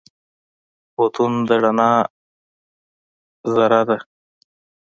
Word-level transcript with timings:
فوتون 0.93 1.33
د 1.47 1.49
رڼا 1.63 1.91
ذره 3.53 3.81
ده. 3.87 3.97